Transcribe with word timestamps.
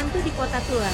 hantu 0.00 0.16
di 0.24 0.32
kota 0.32 0.56
tua. 0.64 0.88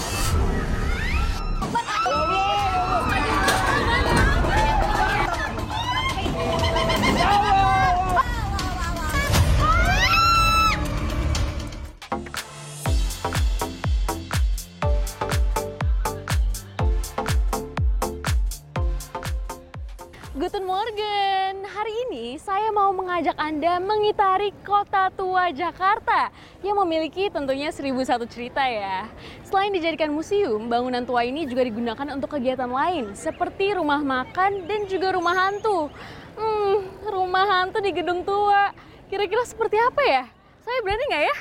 Guten 20.37 20.66
Morgen. 20.66 21.35
Hari 21.77 21.93
ini 22.09 22.41
saya 22.41 22.73
mau 22.73 22.88
mengajak 22.88 23.37
Anda 23.37 23.77
mengitari 23.77 24.48
kota 24.65 25.12
tua 25.12 25.52
Jakarta 25.52 26.33
yang 26.65 26.80
memiliki 26.80 27.29
tentunya 27.29 27.69
1001 27.69 28.24
cerita 28.33 28.65
ya. 28.65 29.05
Selain 29.45 29.69
dijadikan 29.69 30.09
museum, 30.09 30.73
bangunan 30.73 31.05
tua 31.05 31.28
ini 31.28 31.45
juga 31.45 31.69
digunakan 31.69 32.16
untuk 32.16 32.33
kegiatan 32.33 32.73
lain 32.73 33.12
seperti 33.12 33.77
rumah 33.77 34.00
makan 34.00 34.64
dan 34.64 34.88
juga 34.88 35.12
rumah 35.12 35.36
hantu. 35.36 35.92
Hmm, 36.41 36.80
rumah 37.12 37.45
hantu 37.45 37.84
di 37.84 37.92
gedung 37.92 38.24
tua. 38.24 38.72
Kira-kira 39.12 39.45
seperti 39.45 39.77
apa 39.77 40.00
ya? 40.00 40.24
Saya 40.64 40.80
berani 40.80 41.05
nggak 41.12 41.24
ya? 41.28 41.36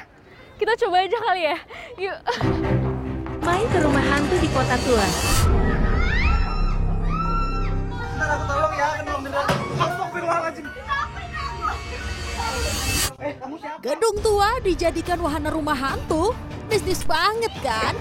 Kita 0.59 0.73
coba 0.83 0.95
aja 0.99 1.17
kali 1.31 1.41
ya. 1.47 1.57
Yuk. 1.95 2.17
Main 3.39 3.65
ke 3.71 3.79
rumah 3.79 4.03
hantu 4.03 4.35
di 4.43 4.51
kota 4.51 4.75
tua. 4.83 5.07
Ntar 8.19 8.29
aku 8.35 8.43
tolong 8.51 8.73
ya, 8.75 8.87
belum 8.99 9.21
beneran. 9.31 9.64
Gedung 13.85 14.17
tua 14.19 14.57
dijadikan 14.65 15.21
wahana 15.21 15.53
rumah 15.53 15.77
hantu? 15.77 16.33
Bisnis 16.65 17.05
banget 17.05 17.53
kan? 17.61 17.93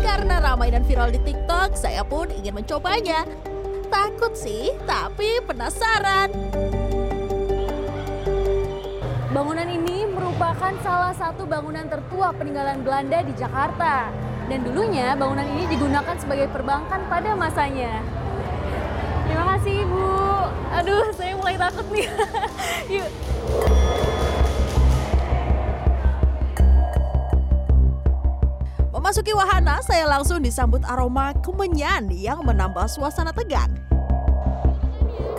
Karena 0.00 0.38
ramai 0.38 0.70
dan 0.70 0.86
viral 0.86 1.10
di 1.10 1.18
TikTok, 1.26 1.74
saya 1.74 2.06
pun 2.06 2.30
ingin 2.30 2.54
mencobanya. 2.54 3.26
Takut 3.90 4.32
sih, 4.38 4.70
tapi 4.86 5.42
penasaran. 5.42 6.30
Bangunan 9.34 9.68
ini 9.68 10.06
merupakan 10.08 10.72
salah 10.80 11.12
satu 11.12 11.44
bangunan 11.44 11.84
tertua 11.90 12.32
peninggalan 12.32 12.80
Belanda 12.86 13.20
di 13.26 13.34
Jakarta. 13.36 14.08
Dan 14.46 14.62
dulunya 14.62 15.18
bangunan 15.18 15.44
ini 15.58 15.66
digunakan 15.66 16.14
sebagai 16.16 16.46
perbankan 16.54 17.02
pada 17.10 17.34
masanya. 17.34 18.00
Terima 19.26 19.44
kasih 19.58 19.82
Ibu. 19.82 20.25
Aduh, 20.74 21.14
saya 21.14 21.38
mulai 21.38 21.54
takut 21.54 21.86
nih. 21.94 22.08
Yuk. 22.98 23.10
Memasuki 28.90 29.30
wahana, 29.30 29.78
saya 29.86 30.08
langsung 30.10 30.42
disambut 30.42 30.82
aroma 30.82 31.30
kemenyan 31.38 32.10
yang 32.10 32.42
menambah 32.42 32.90
suasana 32.90 33.30
tegang. 33.30 33.70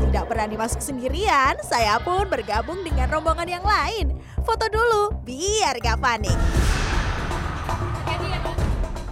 Tidak 0.07 0.23
berani 0.23 0.55
masuk 0.55 0.79
sendirian, 0.79 1.59
saya 1.59 1.99
pun 1.99 2.31
bergabung 2.31 2.79
dengan 2.79 3.11
rombongan 3.11 3.59
yang 3.59 3.65
lain. 3.67 4.15
Foto 4.47 4.71
dulu, 4.71 5.19
biar 5.27 5.83
gak 5.83 5.99
panik. 5.99 6.37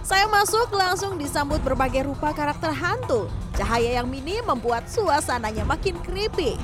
Saya 0.00 0.24
masuk 0.30 0.72
langsung 0.72 1.20
disambut 1.20 1.60
berbagai 1.60 2.08
rupa 2.08 2.32
karakter 2.32 2.72
hantu. 2.72 3.28
Cahaya 3.56 4.04
yang 4.04 4.08
minim 4.12 4.44
membuat 4.44 4.84
suasananya 4.84 5.64
makin 5.64 5.96
creepy. 6.04 6.60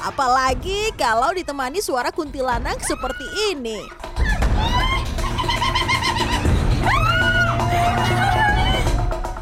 Apalagi 0.00 0.96
kalau 0.96 1.28
ditemani 1.36 1.84
suara 1.84 2.08
kuntilanak 2.08 2.80
seperti 2.80 3.52
ini. 3.52 3.84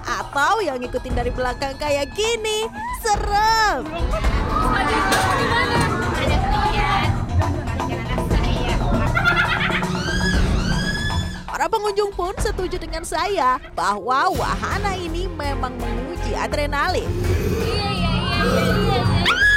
Atau 0.03 0.67
yang 0.67 0.83
ngikutin 0.83 1.15
dari 1.15 1.31
belakang 1.31 1.79
kayak 1.79 2.11
gini. 2.19 2.67
Serem. 2.99 3.87
Para 11.59 11.75
pengunjung 11.75 12.15
pun 12.15 12.31
setuju 12.39 12.79
dengan 12.79 13.03
saya 13.03 13.59
bahwa 13.75 14.31
wahana 14.31 14.95
ini 14.95 15.27
memang 15.27 15.75
menguji 15.75 16.31
adrenalin. 16.39 17.11
bisa 18.39 19.48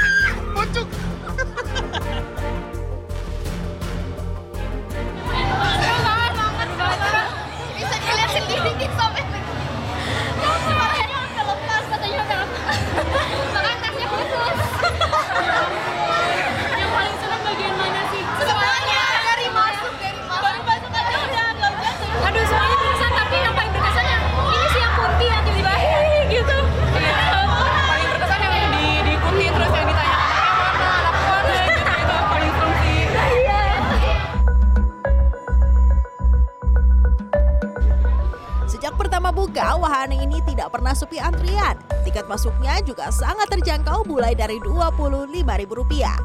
Sejak 38.82 38.98
pertama 38.98 39.30
buka, 39.30 39.78
wahana 39.78 40.18
ini 40.18 40.42
tidak 40.42 40.74
pernah 40.74 40.98
sepi 40.98 41.22
antrian. 41.22 41.78
Tiket 42.02 42.26
masuknya 42.26 42.82
juga 42.82 43.14
sangat 43.14 43.46
terjangkau 43.54 44.10
mulai 44.10 44.34
dari 44.34 44.58
Rp25.000. 44.58 46.18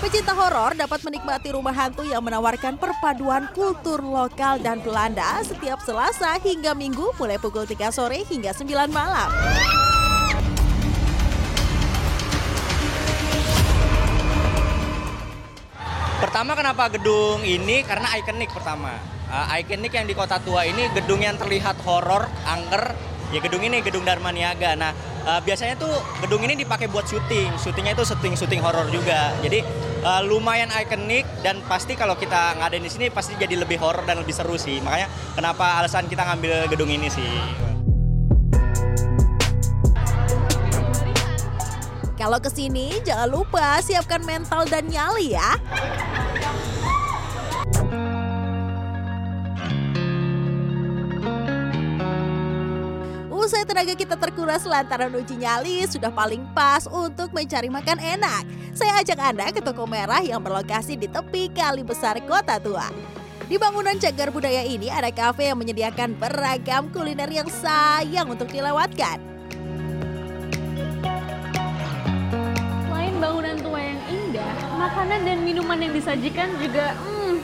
Pecinta 0.00 0.32
horor 0.32 0.72
dapat 0.80 1.04
menikmati 1.04 1.52
rumah 1.52 1.76
hantu 1.76 2.08
yang 2.08 2.24
menawarkan 2.24 2.80
perpaduan 2.80 3.52
kultur 3.52 4.00
lokal 4.00 4.56
dan 4.64 4.80
Belanda 4.80 5.44
setiap 5.44 5.76
Selasa 5.84 6.40
hingga 6.40 6.72
Minggu 6.72 7.12
mulai 7.20 7.36
pukul 7.36 7.68
3 7.68 7.92
sore 7.92 8.24
hingga 8.24 8.56
9 8.56 8.88
malam. 8.88 9.28
Pertama 16.24 16.56
kenapa 16.56 16.88
gedung 16.96 17.44
ini? 17.44 17.84
Karena 17.84 18.16
ikonik 18.16 18.48
pertama. 18.56 19.15
Uh, 19.26 19.58
ikonik 19.58 19.90
yang 19.90 20.06
di 20.06 20.14
kota 20.14 20.38
tua 20.38 20.62
ini 20.62 20.86
gedung 20.94 21.18
yang 21.18 21.34
terlihat 21.34 21.82
horor, 21.82 22.30
angker. 22.46 22.94
Ya 23.34 23.42
gedung 23.42 23.58
ini 23.66 23.82
gedung 23.82 24.06
Dharma 24.06 24.30
Niaga. 24.30 24.78
Nah 24.78 24.94
uh, 25.26 25.42
biasanya 25.42 25.74
tuh 25.74 25.90
gedung 26.22 26.46
ini 26.46 26.54
dipakai 26.54 26.86
buat 26.86 27.10
syuting. 27.10 27.58
Syutingnya 27.58 27.98
itu 27.98 28.06
syuting-syuting 28.06 28.62
horor 28.62 28.86
juga. 28.86 29.34
Jadi 29.42 29.66
uh, 30.06 30.22
lumayan 30.22 30.70
ikonik 30.70 31.26
dan 31.42 31.58
pasti 31.66 31.98
kalau 31.98 32.14
kita 32.14 32.54
ngadain 32.62 32.86
di 32.86 32.86
sini 32.86 33.06
pasti 33.10 33.34
jadi 33.34 33.58
lebih 33.58 33.82
horor 33.82 34.06
dan 34.06 34.22
lebih 34.22 34.30
seru 34.30 34.54
sih. 34.54 34.78
Makanya 34.78 35.10
kenapa 35.34 35.82
alasan 35.82 36.06
kita 36.06 36.22
ngambil 36.22 36.70
gedung 36.70 36.86
ini 36.86 37.10
sih. 37.10 37.34
Kalau 42.14 42.38
ke 42.38 42.48
sini 42.48 43.02
jangan 43.02 43.28
lupa 43.28 43.82
siapkan 43.82 44.22
mental 44.22 44.70
dan 44.70 44.86
nyali 44.86 45.34
ya. 45.34 45.58
Usai 53.46 53.62
tenaga 53.62 53.94
kita 53.94 54.18
terkuras 54.18 54.66
lantaran 54.66 55.14
uji 55.14 55.38
nyali 55.38 55.86
sudah 55.86 56.10
paling 56.10 56.42
pas 56.50 56.82
untuk 56.90 57.30
mencari 57.30 57.70
makan 57.70 57.94
enak. 58.02 58.42
Saya 58.74 58.98
ajak 58.98 59.22
Anda 59.22 59.54
ke 59.54 59.62
toko 59.62 59.86
merah 59.86 60.18
yang 60.18 60.42
berlokasi 60.42 60.98
di 60.98 61.06
tepi 61.06 61.54
kali 61.54 61.86
besar 61.86 62.18
kota 62.26 62.58
tua. 62.58 62.90
Di 63.46 63.54
bangunan 63.54 63.94
cagar 64.02 64.34
budaya 64.34 64.66
ini 64.66 64.90
ada 64.90 65.14
kafe 65.14 65.46
yang 65.46 65.62
menyediakan 65.62 66.18
beragam 66.18 66.90
kuliner 66.90 67.30
yang 67.30 67.46
sayang 67.46 68.26
untuk 68.26 68.50
dilewatkan. 68.50 69.22
Selain 72.90 73.14
bangunan 73.22 73.54
tua 73.62 73.78
yang 73.78 74.00
indah, 74.10 74.54
makanan 74.74 75.22
dan 75.22 75.38
minuman 75.46 75.78
yang 75.86 75.94
disajikan 75.94 76.50
juga 76.58 76.98
hmm, 76.98 77.38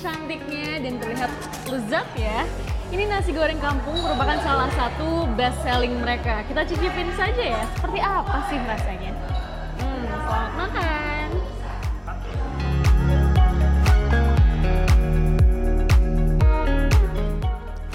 cantiknya 0.00 0.88
dan 0.88 0.96
terlihat 1.04 1.30
lezat 1.68 2.08
ya. 2.16 2.48
Ini 2.92 3.08
nasi 3.08 3.32
goreng 3.32 3.56
kampung 3.64 3.96
merupakan 3.96 4.36
salah 4.44 4.68
satu 4.76 5.24
best 5.32 5.56
selling 5.64 5.96
mereka. 6.04 6.44
Kita 6.44 6.68
cicipin 6.68 7.08
saja 7.16 7.56
ya, 7.56 7.62
seperti 7.72 7.98
apa 8.04 8.44
sih 8.52 8.60
rasanya? 8.60 9.12
Hmm, 9.80 10.04
selamat 10.04 10.52
makan. 10.52 11.28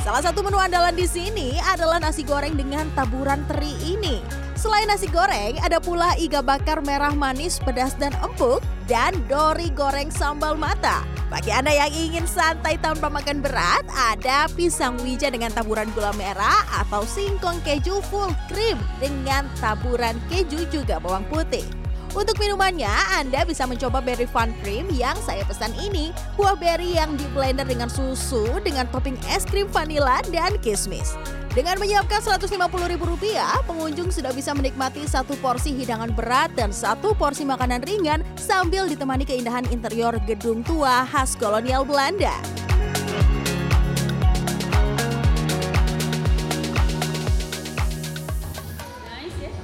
Salah 0.10 0.26
satu 0.26 0.42
menu 0.42 0.58
andalan 0.58 0.98
di 0.98 1.06
sini 1.06 1.62
adalah 1.70 2.02
nasi 2.02 2.26
goreng 2.26 2.58
dengan 2.58 2.90
taburan 2.98 3.46
teri 3.46 3.78
ini. 3.86 4.26
Selain 4.58 4.90
nasi 4.90 5.06
goreng, 5.06 5.62
ada 5.62 5.78
pula 5.78 6.18
iga 6.18 6.42
bakar 6.42 6.82
merah 6.82 7.14
manis, 7.14 7.62
pedas 7.62 7.94
dan 7.94 8.10
empuk, 8.26 8.58
dan 8.90 9.14
dori 9.30 9.70
goreng 9.70 10.10
sambal 10.10 10.58
mata. 10.58 11.06
Bagi 11.30 11.54
Anda 11.54 11.78
yang 11.78 11.94
ingin 11.94 12.26
santai 12.26 12.82
tanpa 12.82 13.06
makan 13.06 13.46
berat, 13.46 13.86
ada 13.94 14.50
pisang 14.58 14.98
wija 15.06 15.30
dengan 15.30 15.54
taburan 15.54 15.86
gula 15.94 16.10
merah 16.18 16.66
atau 16.82 17.06
singkong 17.06 17.62
keju 17.62 18.02
full 18.10 18.34
cream 18.50 18.82
dengan 18.98 19.46
taburan 19.62 20.18
keju 20.26 20.66
juga 20.74 20.98
bawang 20.98 21.30
putih. 21.30 21.79
Untuk 22.18 22.42
minumannya, 22.42 22.90
Anda 23.22 23.46
bisa 23.46 23.70
mencoba 23.70 24.02
berry 24.02 24.26
fun 24.26 24.50
cream 24.66 24.90
yang 24.90 25.14
saya 25.22 25.46
pesan 25.46 25.70
ini. 25.78 26.10
Buah 26.34 26.58
berry 26.58 26.98
yang 26.98 27.14
di 27.14 27.30
blender 27.38 27.70
dengan 27.70 27.86
susu 27.86 28.58
dengan 28.66 28.90
topping 28.90 29.14
es 29.30 29.46
krim 29.46 29.70
vanila 29.70 30.18
dan 30.34 30.58
kismis. 30.66 31.14
Dengan 31.54 31.78
menyiapkan 31.78 32.22
Rp150.000, 32.26 33.66
pengunjung 33.66 34.10
sudah 34.10 34.34
bisa 34.34 34.58
menikmati 34.58 35.06
satu 35.06 35.38
porsi 35.38 35.74
hidangan 35.74 36.10
berat 36.14 36.50
dan 36.58 36.74
satu 36.74 37.14
porsi 37.14 37.46
makanan 37.46 37.86
ringan 37.86 38.26
sambil 38.38 38.90
ditemani 38.90 39.26
keindahan 39.26 39.66
interior 39.70 40.18
gedung 40.26 40.66
tua 40.66 41.06
khas 41.10 41.38
kolonial 41.38 41.86
Belanda. 41.86 42.34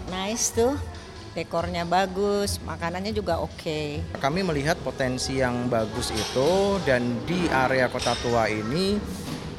Nice 0.10 0.50
tuh, 0.58 0.74
dekornya 1.36 1.84
bagus, 1.84 2.64
makanannya 2.64 3.12
juga 3.12 3.44
oke. 3.44 4.00
Kami 4.16 4.40
melihat 4.42 4.80
potensi 4.80 5.44
yang 5.44 5.68
bagus 5.68 6.16
itu 6.16 6.80
dan 6.88 7.20
di 7.28 7.52
area 7.52 7.92
Kota 7.92 8.16
Tua 8.24 8.48
ini 8.48 8.96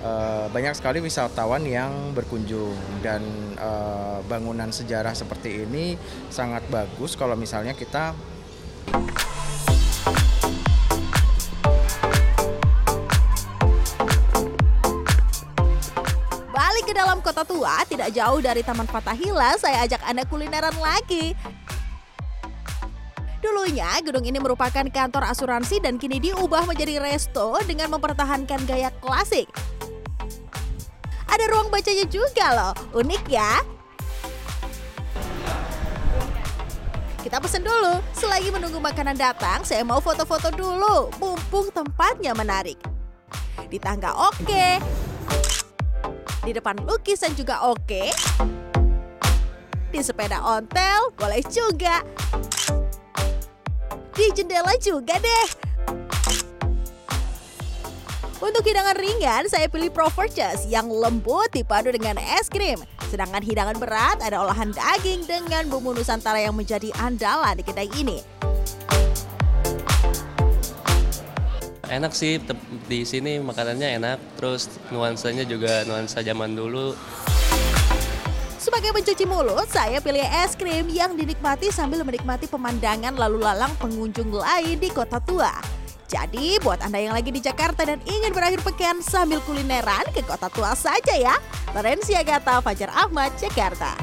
eh, 0.00 0.46
banyak 0.48 0.72
sekali 0.72 1.04
wisatawan 1.04 1.68
yang 1.68 2.16
berkunjung 2.16 3.04
dan 3.04 3.20
eh, 3.60 4.18
bangunan 4.24 4.72
sejarah 4.72 5.12
seperti 5.12 5.68
ini 5.68 6.00
sangat 6.32 6.64
bagus 6.72 7.12
kalau 7.12 7.36
misalnya 7.36 7.76
kita 7.76 8.16
Balik 16.56 16.88
ke 16.88 16.94
dalam 16.96 17.20
kota 17.20 17.44
tua, 17.44 17.84
tidak 17.84 18.16
jauh 18.16 18.40
dari 18.40 18.64
Taman 18.64 18.88
Fatahila, 18.88 19.60
saya 19.60 19.84
ajak 19.84 20.00
Anda 20.08 20.24
kulineran 20.24 20.72
lagi. 20.80 21.36
Dulunya, 23.44 24.00
gedung 24.00 24.24
ini 24.24 24.40
merupakan 24.40 24.86
kantor 24.88 25.28
asuransi 25.28 25.84
dan 25.84 26.00
kini 26.00 26.16
diubah 26.18 26.64
menjadi 26.64 26.96
resto 26.98 27.60
dengan 27.68 27.92
mempertahankan 27.92 28.64
gaya 28.64 28.88
klasik. 29.04 29.44
Ada 31.28 31.44
ruang 31.52 31.68
bacanya 31.68 32.08
juga 32.08 32.46
loh, 32.56 32.74
unik 32.96 33.24
ya. 33.28 33.60
Kita 37.20 37.42
pesen 37.42 37.66
dulu, 37.66 38.00
selagi 38.14 38.54
menunggu 38.54 38.78
makanan 38.78 39.18
datang, 39.18 39.66
saya 39.66 39.82
mau 39.82 39.98
foto-foto 39.98 40.48
dulu, 40.54 41.10
mumpung 41.18 41.68
tempatnya 41.74 42.32
menarik. 42.32 42.78
Di 43.66 43.82
tangga 43.82 44.14
oke, 44.14 44.78
di 46.46 46.54
depan 46.54 46.78
lukisan 46.86 47.34
juga 47.34 47.66
oke. 47.66 48.14
Di 49.90 49.98
sepeda 49.98 50.38
ontel 50.38 51.10
boleh 51.18 51.42
juga. 51.50 52.06
Di 54.16 54.32
jendela 54.32 54.72
juga 54.80 55.20
deh. 55.20 55.48
Untuk 58.40 58.64
hidangan 58.64 58.96
ringan, 58.96 59.44
saya 59.44 59.68
pilih 59.68 59.92
Proverches 59.92 60.64
yang 60.72 60.88
lembut 60.88 61.52
dipadu 61.52 61.92
dengan 61.92 62.16
es 62.16 62.48
krim. 62.48 62.80
Sedangkan 63.12 63.44
hidangan 63.44 63.76
berat 63.76 64.24
ada 64.24 64.40
olahan 64.40 64.72
daging 64.72 65.28
dengan 65.28 65.68
bumbu 65.68 65.92
Nusantara 65.92 66.40
yang 66.40 66.56
menjadi 66.56 66.88
andalan 66.96 67.60
di 67.60 67.64
kedai 67.68 67.92
ini. 67.92 68.24
Enak 71.92 72.16
sih 72.16 72.40
di 72.88 73.04
sini 73.04 73.36
makanannya 73.36 74.00
enak, 74.00 74.18
terus 74.40 74.72
nuansanya 74.88 75.44
juga 75.44 75.84
nuansa 75.84 76.24
zaman 76.24 76.56
dulu. 76.56 76.96
Sebagai 78.76 78.92
pencuci 78.92 79.24
mulut, 79.24 79.64
saya 79.72 80.04
pilih 80.04 80.20
es 80.44 80.52
krim 80.52 80.92
yang 80.92 81.16
dinikmati 81.16 81.72
sambil 81.72 82.04
menikmati 82.04 82.44
pemandangan 82.44 83.16
lalu 83.16 83.40
lalang 83.40 83.72
pengunjung 83.80 84.28
lain 84.28 84.76
di 84.76 84.92
kota 84.92 85.16
tua. 85.16 85.48
Jadi, 86.04 86.60
buat 86.60 86.84
Anda 86.84 87.00
yang 87.00 87.16
lagi 87.16 87.32
di 87.32 87.40
Jakarta 87.40 87.88
dan 87.88 88.04
ingin 88.04 88.36
berakhir 88.36 88.60
pekan 88.60 89.00
sambil 89.00 89.40
kulineran 89.48 90.04
ke 90.12 90.20
kota 90.20 90.52
tua 90.52 90.76
saja 90.76 91.16
ya. 91.16 91.40
Lorencia 91.72 92.20
Gata, 92.20 92.60
Fajar 92.60 92.92
Ahmad, 92.92 93.32
Jakarta. 93.40 93.96